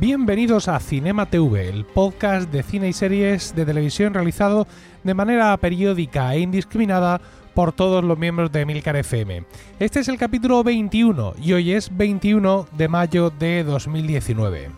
[0.00, 4.66] Bienvenidos a Cinema TV, el podcast de cine y series de televisión realizado
[5.04, 7.20] de manera periódica e indiscriminada
[7.54, 9.44] por todos los miembros de Milcar FM.
[9.78, 14.68] Este es el capítulo 21 y hoy es 21 de mayo de 2019.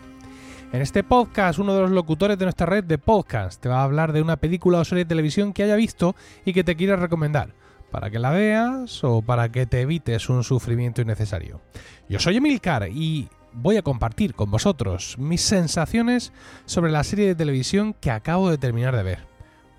[0.73, 3.85] En este podcast, uno de los locutores de nuestra red de podcast te va a
[3.85, 6.97] hablar de una película o serie de televisión que haya visto y que te quiera
[6.97, 7.55] recomendar,
[7.91, 11.63] para que la veas o para que te evites un sufrimiento innecesario.
[12.07, 16.33] Yo soy Emilcar y voy a compartir con vosotros mis sensaciones
[16.67, 19.27] sobre la serie de televisión que acabo de terminar de ver.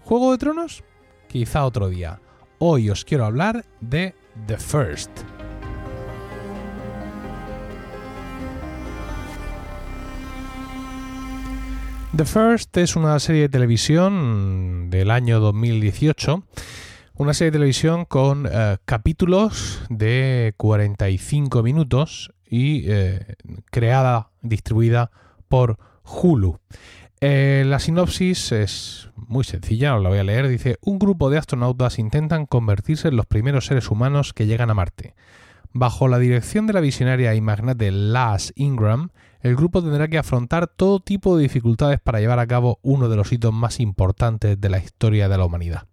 [0.03, 0.83] ¿Juego de Tronos?
[1.27, 2.19] Quizá otro día.
[2.59, 4.15] Hoy os quiero hablar de
[4.47, 5.11] The First.
[12.15, 16.43] The First es una serie de televisión del año 2018
[17.19, 23.35] una serie de televisión con eh, capítulos de 45 minutos y eh,
[23.71, 25.11] creada, distribuida
[25.47, 26.59] por Hulu.
[27.19, 30.47] Eh, la sinopsis es muy sencilla, os la voy a leer.
[30.47, 34.75] Dice, un grupo de astronautas intentan convertirse en los primeros seres humanos que llegan a
[34.75, 35.15] Marte.
[35.73, 39.09] Bajo la dirección de la visionaria y magnate Laz Ingram,
[39.41, 43.15] el grupo tendrá que afrontar todo tipo de dificultades para llevar a cabo uno de
[43.15, 45.87] los hitos más importantes de la historia de la humanidad.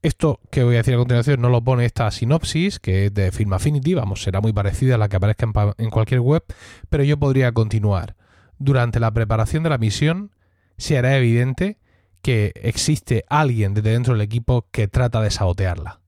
[0.00, 3.32] Esto que voy a decir a continuación no lo pone esta sinopsis, que es de
[3.32, 6.44] Film Affinity, vamos, será muy parecida a la que aparezca en, cualquier web,
[6.88, 8.14] pero yo podría continuar.
[8.58, 10.30] Durante la preparación de la misión,
[10.76, 11.78] se hará evidente
[12.22, 16.00] que existe alguien desde dentro del equipo que trata de sabotearla.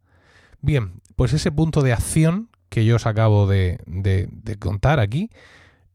[0.60, 3.78] Bien, pues ese punto de acción que yo os acabo de
[4.60, 5.30] contar aquí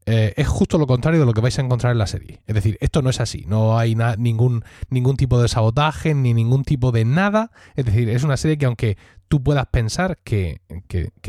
[0.08, 2.40] eh, es justo lo contrario de lo que vais a encontrar en la serie.
[2.46, 6.64] Es decir, esto no es así, no hay ningún, ningún tipo de sabotaje ni ningún
[6.64, 7.50] tipo de nada.
[7.74, 8.96] Es decir, es una serie que aunque
[9.26, 10.60] tú puedas pensar que,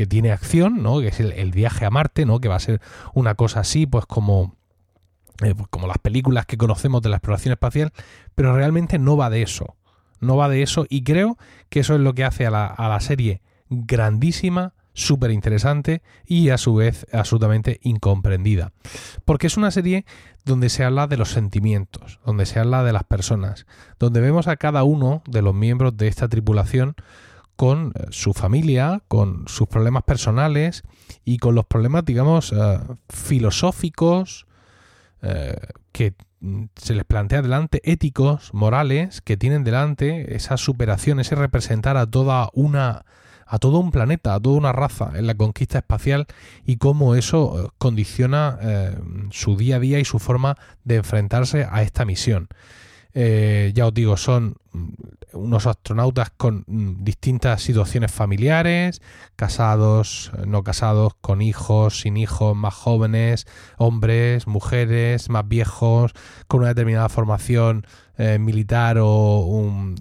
[0.08, 1.00] tiene acción, ¿no?
[1.00, 2.40] que es el, viaje a Marte, ¿no?
[2.40, 2.80] que va a ser
[3.14, 4.54] una cosa así, pues como,
[5.42, 7.92] eh, pues como las películas que conocemos de la exploración espacial,
[8.36, 9.74] pero realmente no va de eso.
[10.20, 11.36] No va de eso y creo
[11.68, 13.40] que eso es lo que hace a la, a la serie
[13.70, 18.72] grandísima, súper interesante y a su vez absolutamente incomprendida.
[19.24, 20.04] Porque es una serie
[20.44, 23.66] donde se habla de los sentimientos, donde se habla de las personas,
[23.98, 26.96] donde vemos a cada uno de los miembros de esta tripulación
[27.54, 30.82] con eh, su familia, con sus problemas personales
[31.24, 32.78] y con los problemas, digamos, eh,
[33.08, 34.46] filosóficos
[35.22, 35.56] eh,
[35.92, 36.14] que
[36.76, 42.48] se les plantea delante, éticos, morales, que tienen delante esa superación, ese representar a toda
[42.52, 43.04] una
[43.48, 46.26] a todo un planeta, a toda una raza en la conquista espacial
[46.64, 48.98] y cómo eso eh, condiciona eh,
[49.30, 52.48] su día a día y su forma de enfrentarse a esta misión.
[53.14, 54.88] Eh, ya os digo, son mm,
[55.32, 59.00] unos astronautas con mm, distintas situaciones familiares,
[59.34, 63.46] casados, no casados, con hijos, sin hijos, más jóvenes,
[63.78, 66.12] hombres, mujeres, más viejos,
[66.48, 67.86] con una determinada formación
[68.18, 69.40] eh, militar o,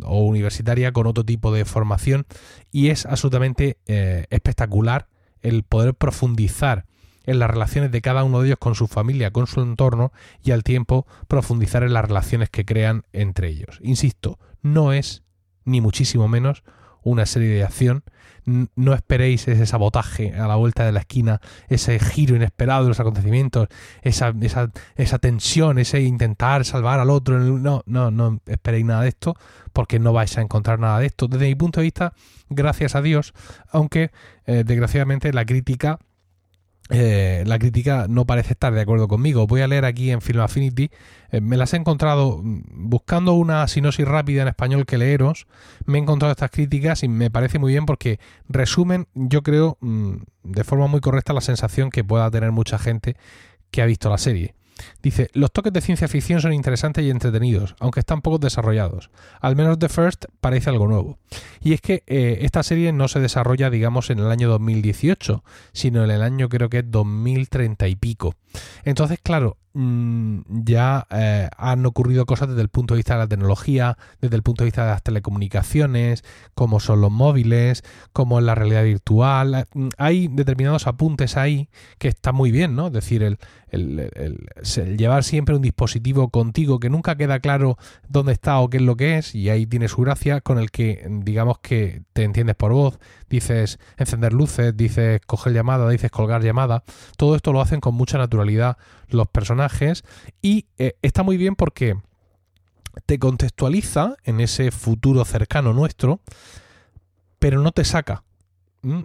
[0.03, 2.25] universitaria, con otro tipo de formación.
[2.72, 5.07] Y es absolutamente eh, espectacular
[5.41, 6.86] el poder profundizar
[7.27, 10.11] en las relaciones de cada uno de ellos con su familia, con su entorno
[10.43, 13.79] y al tiempo profundizar en las relaciones que crean entre ellos.
[13.83, 15.23] Insisto, no es
[15.65, 16.63] ni muchísimo menos
[17.03, 18.03] una serie de acción.
[18.75, 22.99] No esperéis ese sabotaje a la vuelta de la esquina, ese giro inesperado de los
[23.01, 23.67] acontecimientos,
[24.01, 27.39] esa, esa, esa tensión, ese intentar salvar al otro.
[27.39, 29.35] No, no, no esperéis nada de esto,
[29.73, 31.27] porque no vais a encontrar nada de esto.
[31.27, 32.13] Desde mi punto de vista,
[32.49, 33.33] gracias a Dios,
[33.69, 34.11] aunque
[34.45, 35.99] eh, desgraciadamente la crítica
[36.89, 39.47] eh, la crítica no parece estar de acuerdo conmigo.
[39.47, 40.89] Voy a leer aquí en Film Affinity.
[41.31, 45.47] Eh, me las he encontrado mm, buscando una sinosis rápida en español que leeros.
[45.85, 50.15] Me he encontrado estas críticas y me parece muy bien porque resumen, yo creo, mm,
[50.43, 53.17] de forma muy correcta la sensación que pueda tener mucha gente
[53.71, 54.55] que ha visto la serie.
[55.01, 59.09] Dice, los toques de ciencia ficción son interesantes y entretenidos, aunque están poco desarrollados.
[59.41, 61.18] Al menos The First parece algo nuevo.
[61.62, 65.44] Y es que eh, esta serie no se desarrolla, digamos, en el año 2018,
[65.74, 68.35] sino en el año creo que es 2030 y pico.
[68.83, 73.27] Entonces, claro, Mm, ya eh, han ocurrido cosas desde el punto de vista de la
[73.27, 76.24] tecnología, desde el punto de vista de las telecomunicaciones,
[76.56, 79.68] como son los móviles, como es la realidad virtual.
[79.75, 81.69] Mm, hay determinados apuntes ahí
[82.00, 82.88] que está muy bien, ¿no?
[82.88, 83.38] Es decir, el,
[84.97, 87.77] llevar siempre un dispositivo contigo que nunca queda claro
[88.07, 90.71] dónde está o qué es lo que es, y ahí tiene su gracia, con el
[90.71, 92.97] que digamos que te entiendes por voz,
[93.29, 96.83] dices encender luces, dices coger llamada, dices colgar llamada.
[97.15, 98.77] Todo esto lo hacen con mucha naturalidad
[99.09, 100.04] los personajes
[100.42, 101.98] y eh, está muy bien porque
[103.06, 106.19] te contextualiza en ese futuro cercano nuestro,
[107.39, 108.24] pero no te saca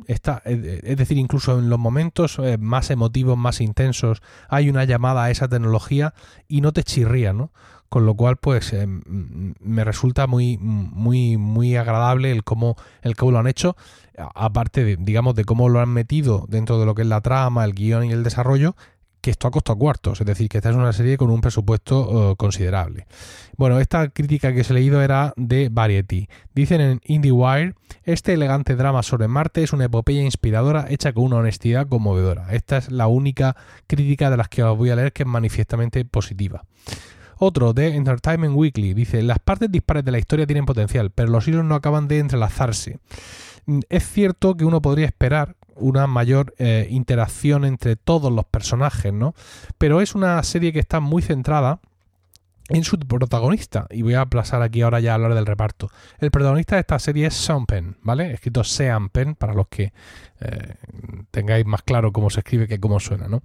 [0.06, 5.24] Está, es decir, incluso en los momentos eh, más emotivos, más intensos, hay una llamada
[5.24, 6.14] a esa tecnología
[6.46, 7.52] y no te chirría, ¿no?
[7.88, 13.32] Con lo cual, pues eh, me resulta muy, muy, muy agradable el cómo, el cómo
[13.32, 13.76] lo han hecho,
[14.34, 17.64] aparte de, digamos, de cómo lo han metido dentro de lo que es la trama,
[17.64, 18.76] el guion y el desarrollo,
[19.22, 22.32] que esto ha costado cuartos, es decir, que esta es una serie con un presupuesto
[22.32, 23.06] eh, considerable.
[23.56, 26.28] Bueno, esta crítica que os he leído era de Variety.
[26.54, 31.36] Dicen en IndieWire, este elegante drama sobre Marte es una epopeya inspiradora hecha con una
[31.36, 32.52] honestidad conmovedora.
[32.52, 36.04] Esta es la única crítica de las que os voy a leer que es manifiestamente
[36.04, 36.64] positiva.
[37.38, 41.46] Otro de Entertainment Weekly dice, las partes dispares de la historia tienen potencial, pero los
[41.46, 42.98] hilos no acaban de entrelazarse.
[43.66, 49.12] Mm, es cierto que uno podría esperar una mayor eh, interacción entre todos los personajes,
[49.12, 49.34] ¿no?
[49.78, 51.80] Pero es una serie que está muy centrada
[52.68, 53.86] en su protagonista.
[53.90, 55.90] Y voy a pasar aquí ahora ya a hablar del reparto.
[56.18, 58.32] El protagonista de esta serie es Sean Penn, ¿vale?
[58.32, 59.92] Escrito Sean Penn, para los que
[60.42, 60.74] eh,
[61.30, 63.42] tengáis más claro cómo se escribe que cómo suena, ¿no?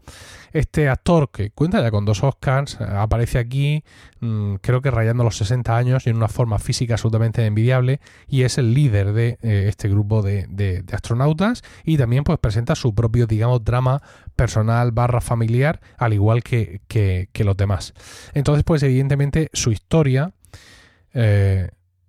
[0.51, 3.83] Este actor que cuenta ya con dos Oscars, eh, aparece aquí,
[4.19, 8.44] mm, creo que rayando los 60 años y en una forma física absolutamente envidiable, y
[8.44, 13.27] es el líder de eh, este grupo de, astronautas, y también pues presenta su propio,
[13.27, 14.01] digamos, drama
[14.35, 17.93] personal barra familiar, al igual que, que, que los demás.
[18.33, 20.33] Entonces, pues evidentemente su historia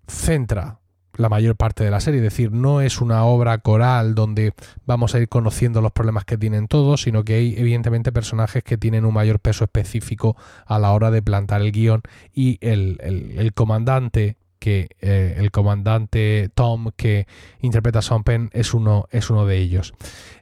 [0.07, 0.79] centra
[1.19, 2.19] la mayor parte de la serie.
[2.19, 4.55] Es decir, no es una obra coral donde
[4.87, 8.79] vamos a ir conociendo los problemas que tienen todos, sino que hay evidentemente personajes que
[8.79, 13.53] tienen un mayor peso específico a la hora de plantar el guion y el, el
[13.53, 14.37] comandante
[14.69, 17.27] eh, el comandante Tom que
[17.61, 19.95] interpreta a Sean Penn es uno, es uno de ellos.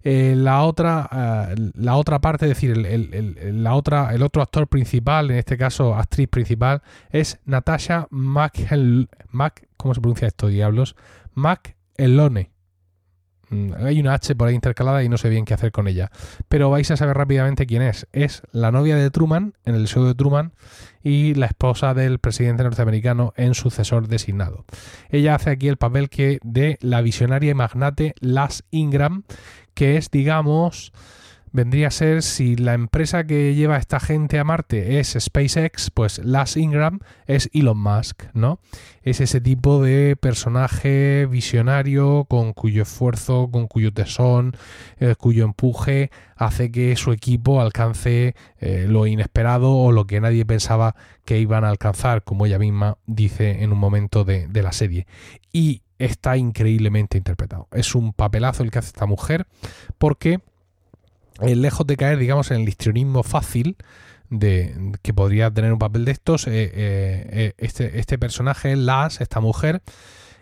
[0.02, 1.08] Eh, la, otra,
[1.50, 5.56] eh, la otra parte, es decir, el, la otra, el otro actor principal, en este
[5.56, 8.56] caso actriz principal, es Natasha Mac,
[9.76, 10.96] ¿cómo se pronuncia esto, diablos?
[11.34, 12.55] McElone.
[13.50, 16.10] Mm, hay una H por ahí intercalada y no sé bien qué hacer con ella.
[16.48, 18.06] Pero vais a saber rápidamente quién es.
[18.12, 20.52] Es la novia de Truman en el show de Truman
[21.02, 24.64] y la esposa del presidente norteamericano en sucesor designado.
[25.10, 29.24] Ella hace aquí el papel que de la visionaria y magnate Las Ingram,
[29.74, 30.92] que es, digamos,
[31.56, 35.90] vendría a ser si la empresa que lleva a esta gente a Marte es SpaceX,
[35.90, 38.60] pues Las Ingram es Elon Musk, ¿no?
[39.02, 44.54] Es ese tipo de personaje visionario con cuyo esfuerzo, con cuyo tesón,
[44.98, 50.44] eh, cuyo empuje hace que su equipo alcance eh, lo inesperado o lo que nadie
[50.44, 50.94] pensaba
[51.24, 55.06] que iban a alcanzar, como ella misma dice en un momento de, de la serie.
[55.52, 57.66] Y está increíblemente interpretado.
[57.72, 59.46] Es un papelazo el que hace esta mujer
[59.96, 60.40] porque
[61.40, 63.76] lejos de caer, digamos, en el histrionismo fácil
[64.30, 69.40] de que podría tener un papel de estos, eh, eh, este, este, personaje, Las, esta
[69.40, 69.82] mujer,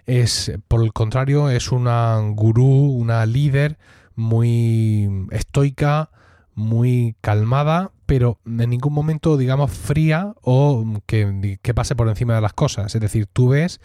[0.06, 3.78] es, por el contrario, es una gurú, una líder
[4.14, 6.10] muy estoica,
[6.54, 12.40] muy calmada, pero en ningún momento, digamos, fría o que, que pase por encima de
[12.40, 12.94] las cosas.
[12.94, 13.80] Es decir, tú ves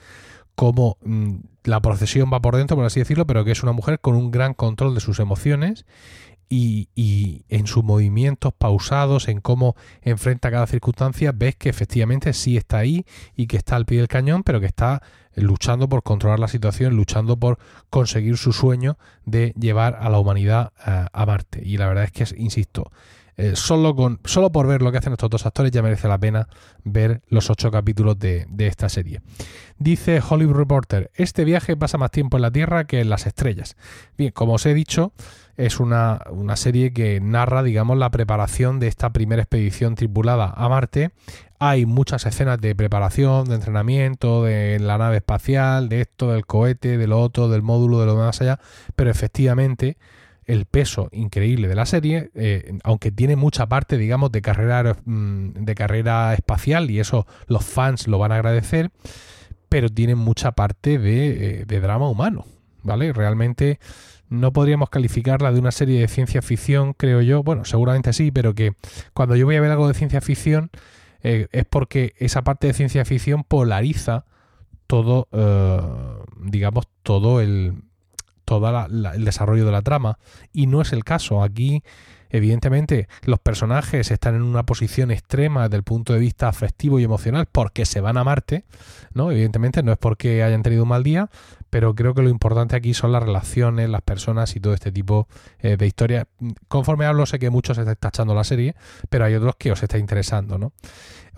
[0.56, 4.00] cómo mm, la procesión va por dentro, por así decirlo, pero que es una mujer
[4.00, 5.86] con un gran control de sus emociones
[6.50, 12.80] y, en sus movimientos pausados, en cómo enfrenta cada circunstancia, ves que efectivamente sí está
[12.80, 15.02] ahí y que está al pie del cañón, pero que está
[15.36, 20.74] luchando por controlar la situación, luchando por conseguir su sueño de llevar a la humanidad
[20.80, 21.62] a, a Marte.
[21.64, 22.92] Y la verdad es que, insisto,
[23.40, 26.18] eh, solo, con, solo por ver lo que hacen estos dos actores ya merece la
[26.18, 26.50] pena
[26.84, 29.22] ver los ocho capítulos de, esta serie.
[29.78, 33.78] Dice Hollywood Reporter, este viaje pasa más tiempo en la Tierra que en las estrellas.
[34.18, 35.14] Bien, como os he dicho,
[35.56, 40.68] es una, una serie que narra, digamos, la preparación de esta primera expedición tripulada a
[40.68, 41.12] Marte
[41.62, 46.98] hay muchas escenas de preparación, de entrenamiento, de la nave espacial, de esto, del cohete,
[46.98, 48.60] de lo otro, del módulo, de lo más allá,
[48.96, 49.98] pero efectivamente
[50.50, 55.64] el peso increíble de la serie, eh, aunque tiene mucha parte, digamos, de carrera, mm,
[55.64, 58.90] de carrera espacial y eso los fans lo van a agradecer,
[59.70, 62.48] pero tiene mucha parte de, eh, de drama humano,
[62.82, 63.14] ¿vale?
[63.14, 63.80] Realmente
[64.28, 68.56] no podríamos calificarla de una serie de ciencia ficción, creo yo, bueno, seguramente sí, pero
[68.56, 68.74] que
[69.14, 70.72] cuando yo voy a ver algo de ciencia ficción
[71.22, 74.26] eh, es porque esa parte de ciencia ficción polariza
[74.88, 75.28] todo,
[76.40, 77.84] digamos, todo el,
[78.50, 80.18] todo el desarrollo de la trama.
[80.52, 81.44] Y no es el caso.
[81.44, 81.84] Aquí,
[82.32, 87.04] evidentemente, los personajes están en una posición extrema desde el punto de vista afectivo y
[87.04, 88.66] emocional porque se van a Marte,
[89.14, 89.30] ¿no?
[89.30, 91.30] Evidentemente no es porque hayan tenido un mal día,
[91.70, 95.28] pero creo que lo importante aquí son las relaciones, las personas y todo este tipo
[95.60, 96.26] eh, de historias.
[96.68, 98.76] Conforme hablo, sé que muchos estáis tachando la serie,
[99.10, 100.74] pero hay otros que os está interesando, ¿no?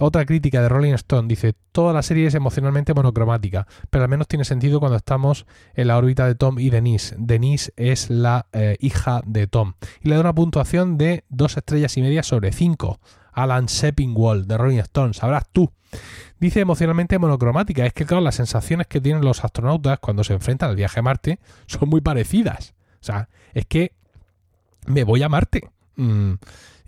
[0.03, 4.27] Otra crítica de Rolling Stone dice, toda la serie es emocionalmente monocromática, pero al menos
[4.27, 5.45] tiene sentido cuando estamos
[5.75, 7.15] en la órbita de Tom y Denise.
[7.19, 9.73] Denise es la eh, hija de Tom.
[10.01, 12.99] Y le da una puntuación de dos estrellas y media sobre cinco.
[13.31, 15.71] Alan Seppingwall de Rolling Stone, sabrás tú.
[16.39, 17.85] Dice emocionalmente monocromática.
[17.85, 21.03] Es que, claro, las sensaciones que tienen los astronautas cuando se enfrentan al viaje a
[21.03, 22.73] Marte son muy parecidas.
[23.01, 23.93] O sea, es que
[24.87, 25.69] me voy a Marte.
[25.97, 26.33] Mm,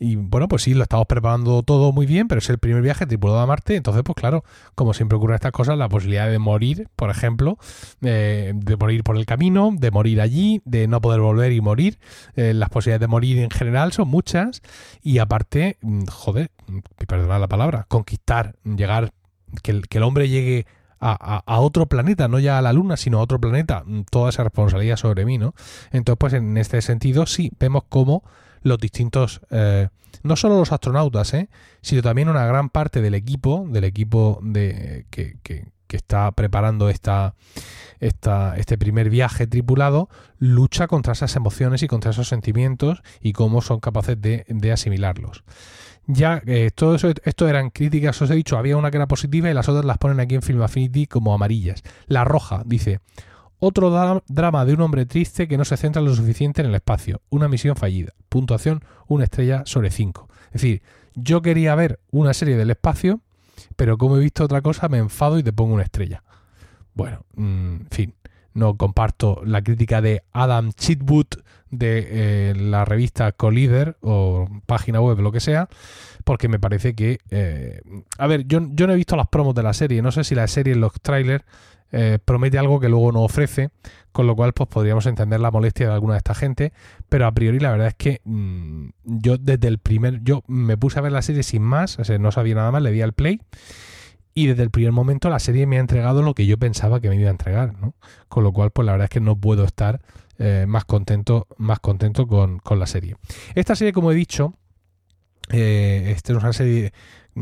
[0.03, 3.05] y bueno, pues sí, lo estamos preparando todo muy bien, pero es el primer viaje
[3.05, 3.77] tripulado a Marte.
[3.77, 4.43] Entonces, pues claro,
[4.75, 7.57] como siempre ocurren estas cosas, la posibilidad de morir, por ejemplo,
[8.01, 11.99] eh, de morir por el camino, de morir allí, de no poder volver y morir,
[12.35, 14.61] eh, las posibilidades de morir en general son muchas.
[15.01, 16.51] Y aparte, mm, joder,
[17.07, 19.13] perdonad la palabra, conquistar, llegar
[19.61, 20.65] que el, que el hombre llegue
[20.99, 24.31] a, a, otro planeta, no ya a la Luna, sino a otro planeta, mm, toda
[24.31, 25.53] esa responsabilidad sobre mí, ¿no?
[25.91, 28.23] Entonces, pues en este sentido, sí, vemos cómo
[28.63, 29.89] los distintos, eh,
[30.23, 31.49] no solo los astronautas, ¿eh?
[31.81, 37.35] sino también una gran parte del equipo, del equipo de, que, que, está preparando esta,
[37.99, 43.61] esta, este primer viaje tripulado, lucha contra esas emociones y contra esos sentimientos y cómo
[43.61, 45.43] son capaces de, de asimilarlos
[46.07, 49.49] ya eh, todo eso, esto eran críticas, os he dicho, había una que era positiva
[49.49, 51.83] y las otras las ponen aquí en Film Affinity como amarillas.
[52.07, 52.99] La roja dice,
[53.65, 57.21] otro drama de un hombre triste que no se centra lo suficiente en el espacio,
[57.29, 60.27] una misión fallida, puntuación una estrella sobre cinco.
[60.47, 60.81] Es decir,
[61.15, 63.21] yo quería ver una serie del espacio,
[63.77, 66.23] pero como he visto otra cosa me enfado y te pongo una estrella.
[66.93, 68.13] Bueno, mm, en fin,
[68.53, 71.27] no comparto la crítica de Adam Chitwood
[71.73, 75.67] de eh, la revista Collider o página web, lo que sea,
[76.23, 77.19] porque me parece que...
[77.31, 77.81] Eh,
[78.17, 80.35] a ver, yo, yo, no he visto las promos de la serie, no sé si
[80.35, 81.43] la serie en los trailers
[81.91, 83.71] eh, promete algo que luego no ofrece,
[84.11, 86.73] con lo cual pues podríamos entender la molestia de alguna de esta gente,
[87.09, 90.21] pero a priori la verdad es que mm, yo desde el primer...
[90.23, 92.83] Yo me puse a ver la serie sin más, o sea, no sabía nada más,
[92.83, 93.41] le di al play
[94.35, 97.09] y desde el primer momento la serie me ha entregado lo que yo pensaba que
[97.09, 97.93] me iba a entregar, ¿no?
[98.27, 100.01] Con lo cual, pues la verdad es que no puedo estar
[100.39, 103.15] eh, más contento, más contento con, con, la serie.
[103.55, 104.53] Esta serie, como he dicho,
[105.49, 106.93] eh, esta es una serie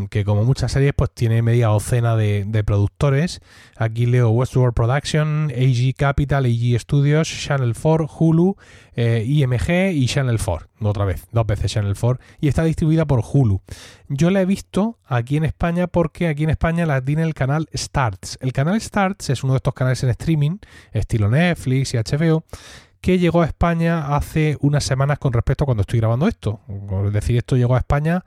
[0.09, 3.41] que como muchas series pues tiene media docena de, productores.
[3.75, 8.55] Aquí leo Westworld Production, AG Capital, AG Studios, Channel 4, Hulu,
[8.95, 10.67] eh, IMG y Channel 4.
[10.81, 12.23] Otra vez, dos veces Channel 4.
[12.39, 13.61] Y está distribuida por Hulu.
[14.07, 17.67] Yo la he visto aquí en España porque aquí en España la tiene el canal
[17.75, 18.37] Starts.
[18.41, 20.57] El canal Starts es uno de estos canales en streaming,
[20.93, 22.45] estilo Netflix y HBO
[23.01, 26.61] que llegó a España hace unas semanas con respecto a cuando estoy grabando esto.
[27.05, 28.23] Es decir, esto llegó a España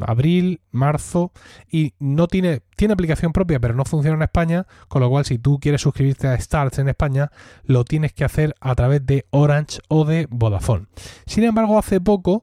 [0.00, 1.30] abril, marzo
[1.70, 5.38] y no tiene tiene aplicación propia pero no funciona en España, con lo cual si
[5.38, 7.30] tú quieres suscribirte a Starts en España
[7.64, 10.86] lo tienes que hacer a través de Orange o de Vodafone.
[11.26, 12.42] Sin embargo, hace poco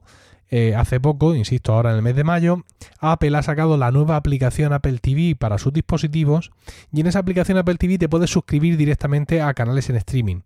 [0.50, 2.64] eh, hace poco, insisto, ahora en el mes de mayo,
[3.00, 6.52] Apple ha sacado la nueva aplicación Apple TV para sus dispositivos
[6.92, 10.42] y en esa aplicación Apple TV te puedes suscribir directamente a canales en streaming.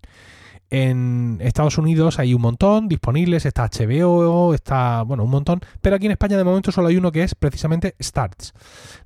[0.71, 6.07] En Estados Unidos hay un montón disponibles, está HBO, está, bueno, un montón, pero aquí
[6.07, 8.53] en España de momento solo hay uno que es precisamente Starts.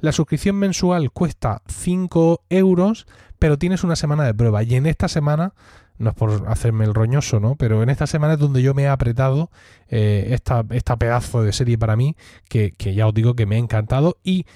[0.01, 3.07] La suscripción mensual cuesta 5 euros,
[3.39, 5.55] pero tienes una semana de prueba y en esta semana,
[5.99, 7.55] no es por hacerme el roñoso, ¿no?
[7.55, 9.51] Pero en esta semana es donde yo me he apretado
[9.89, 12.17] eh, esta, esta pedazo de serie para mí,
[12.49, 14.47] que, que ya os digo que me ha encantado y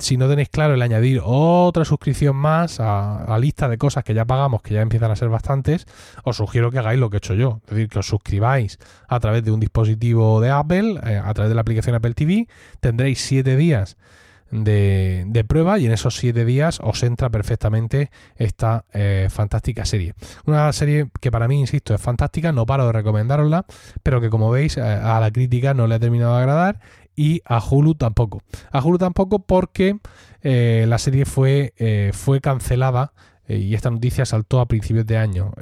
[0.00, 4.12] si no tenéis claro el añadir otra suscripción más a la lista de cosas que
[4.12, 5.86] ya pagamos, que ya empiezan a ser bastantes,
[6.24, 7.60] os sugiero que hagáis lo que he hecho yo.
[7.64, 11.48] Es decir, que os suscribáis a través de un dispositivo de Apple, eh, a través
[11.48, 12.48] de la aplicación Apple TV.
[12.80, 13.96] Tendréis 7 días
[14.50, 20.12] de, de, prueba y en esos 7 días os entra perfectamente esta eh, fantástica serie.
[20.44, 23.64] Una serie que para mí, insisto, es fantástica, no paro de recomendarosla,
[24.02, 26.80] pero que como veis eh, a la crítica no le ha terminado de agradar
[27.16, 28.42] y a Hulu tampoco.
[28.70, 29.98] A Hulu tampoco porque
[30.40, 33.12] eh, la serie fue, eh, fue cancelada
[33.46, 35.52] eh, y esta noticia saltó a principios de año.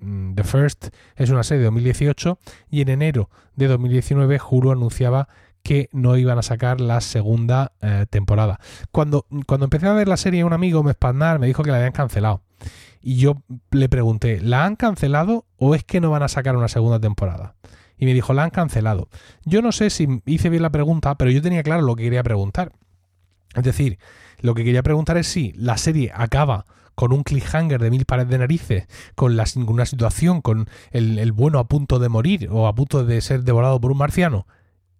[0.00, 2.38] Mm, The First es una serie de 2018
[2.70, 5.28] y en enero de 2019 Hulu anunciaba
[5.62, 7.72] que no iban a sacar la segunda
[8.10, 8.58] temporada.
[8.90, 11.78] Cuando, cuando empecé a ver la serie, un amigo me espandar me dijo que la
[11.78, 12.42] habían cancelado.
[13.00, 16.68] Y yo le pregunté, ¿la han cancelado o es que no van a sacar una
[16.68, 17.54] segunda temporada?
[17.98, 19.08] Y me dijo, la han cancelado.
[19.44, 22.22] Yo no sé si hice bien la pregunta, pero yo tenía claro lo que quería
[22.22, 22.72] preguntar.
[23.54, 23.98] Es decir,
[24.40, 28.28] lo que quería preguntar es si la serie acaba con un cliffhanger de mil pares
[28.28, 32.74] de narices, con la, una situación, con el, bueno a punto de morir o a
[32.74, 34.46] punto de ser devorado por un marciano.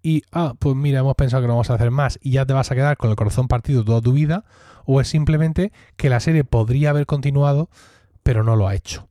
[0.02, 2.52] Y, ah, pues mira, hemos pensado que no vamos a hacer más y ya te
[2.52, 4.44] vas a quedar con el corazón partido toda tu vida.
[4.84, 7.68] O es simplemente que la serie podría haber continuado
[8.28, 9.08] pero no lo ha hecho.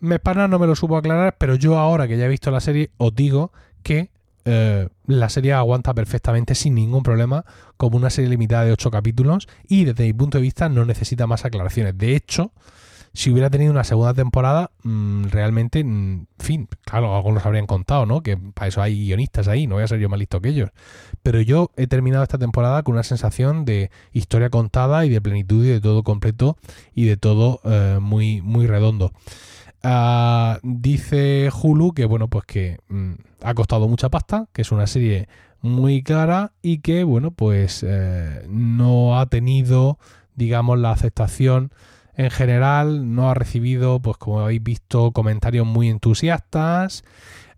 [0.00, 2.90] Mespana no me lo supo aclarar, pero yo ahora que ya he visto la serie
[2.98, 3.52] os digo
[3.82, 4.10] que
[4.44, 7.44] eh, la serie aguanta perfectamente sin ningún problema
[7.76, 11.26] como una serie limitada de 8 capítulos y desde mi punto de vista no necesita
[11.26, 11.98] más aclaraciones.
[11.98, 12.52] De hecho,
[13.12, 18.22] si hubiera tenido una segunda temporada, mm, realmente, en fin, claro, algunos habrían contado, ¿no?
[18.22, 20.70] Que para eso hay guionistas ahí, no voy a ser yo más listo que ellos.
[21.22, 25.64] Pero yo he terminado esta temporada con una sensación de historia contada y de plenitud
[25.64, 26.56] y de todo completo
[26.94, 29.12] y de todo eh, muy, muy redondo.
[29.82, 34.86] Ah, dice Hulu que, bueno, pues que mm, ha costado mucha pasta, que es una
[34.86, 35.28] serie
[35.60, 39.98] muy clara y que, bueno, pues eh, no ha tenido,
[40.34, 41.72] digamos, la aceptación
[42.16, 47.04] en general, no ha recibido, pues como habéis visto, comentarios muy entusiastas.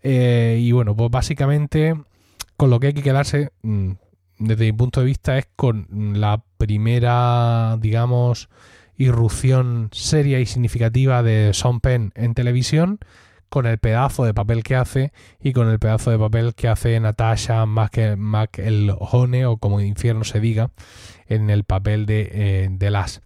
[0.03, 1.95] Eh, y bueno, pues básicamente
[2.57, 3.93] con lo que hay que quedarse, mm,
[4.39, 5.87] desde mi punto de vista, es con
[6.21, 8.51] la primera, digamos,
[9.01, 12.99] irrupción seria y significativa de Sean Penn en televisión,
[13.49, 17.01] con el pedazo de papel que hace y con el pedazo de papel que hace
[17.01, 20.71] Natasha McElhone, o como infierno se diga,
[21.27, 23.23] en el papel de, eh, de Las.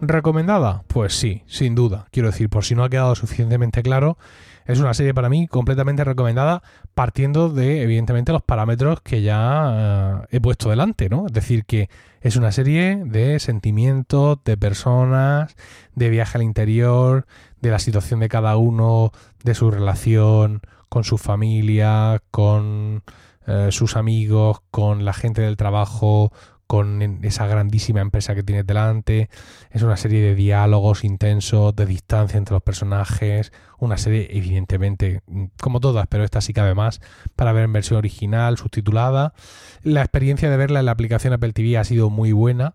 [0.00, 0.82] ¿Recomendada?
[0.86, 2.06] Pues sí, sin duda.
[2.10, 4.16] Quiero decir, por si no ha quedado suficientemente claro,
[4.64, 6.62] es una serie para mí completamente recomendada
[6.94, 11.26] partiendo de, evidentemente, los parámetros que ya eh, he puesto delante, ¿no?
[11.26, 11.90] Es decir, que
[12.22, 15.54] es una serie de sentimientos, de personas,
[15.94, 17.26] de viaje al interior,
[17.60, 19.12] de la situación de cada uno,
[19.44, 23.02] de su relación con su familia, con
[23.46, 26.32] eh, sus amigos, con la gente del trabajo,
[26.70, 29.28] con esa grandísima empresa que tiene delante.
[29.72, 33.52] Es una serie de diálogos intensos, de distancia entre los personajes.
[33.80, 35.22] Una serie, evidentemente,
[35.60, 37.00] como todas, pero esta sí cabe más,
[37.34, 39.34] para ver en versión original, subtitulada.
[39.82, 42.74] La experiencia de verla en la aplicación Apple TV ha sido muy buena.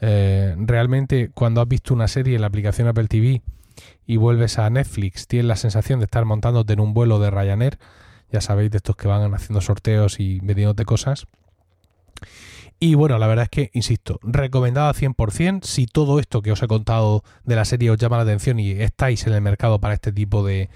[0.00, 3.42] Eh, realmente, cuando has visto una serie en la aplicación Apple TV
[4.06, 7.76] y vuelves a Netflix, tienes la sensación de estar montándote en un vuelo de Ryanair.
[8.30, 11.26] Ya sabéis, de estos que van haciendo sorteos y vendiéndote cosas.
[12.78, 15.64] Y bueno, la verdad es que, insisto, recomendada 100%.
[15.64, 18.70] Si todo esto que os he contado de la serie os llama la atención y
[18.72, 20.68] estáis en el mercado para este tipo de,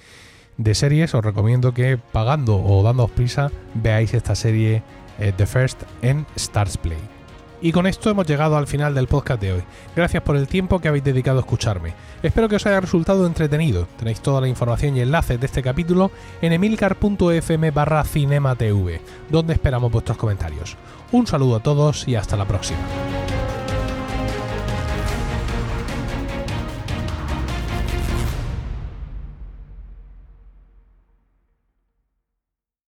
[0.72, 4.82] series, os recomiendo que pagando o dándoos prisa veáis esta serie
[5.18, 7.19] eh, The First en Stars Play.
[7.62, 9.62] Y con esto hemos llegado al final del podcast de hoy.
[9.94, 11.94] Gracias por el tiempo que habéis dedicado a escucharme.
[12.22, 13.86] Espero que os haya resultado entretenido.
[13.98, 19.92] Tenéis toda la información y enlaces de este capítulo en emilcar.fm barra cinematv, donde esperamos
[19.92, 20.76] vuestros comentarios.
[21.12, 22.78] Un saludo a todos y hasta la próxima.